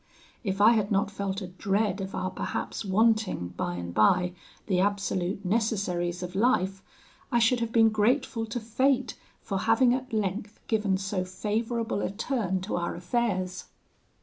If 0.43 0.61
I 0.61 0.71
had 0.71 0.89
not 0.91 1.11
felt 1.11 1.41
a 1.43 1.47
dread 1.47 2.01
of 2.01 2.15
our 2.15 2.31
perhaps 2.31 2.83
wanting, 2.83 3.49
by 3.49 3.75
and 3.75 3.93
by, 3.93 4.33
the 4.65 4.79
absolute 4.79 5.45
necessaries 5.45 6.23
of 6.23 6.33
life, 6.33 6.81
I 7.31 7.37
should 7.37 7.59
have 7.59 7.71
been 7.71 7.89
grateful 7.89 8.47
to 8.47 8.59
fate 8.59 9.13
for 9.43 9.59
having 9.59 9.93
at 9.93 10.11
length 10.11 10.59
given 10.65 10.97
so 10.97 11.23
favourable 11.23 12.01
a 12.01 12.09
turn 12.09 12.61
to 12.61 12.77
our 12.77 12.95
affairs. 12.95 13.65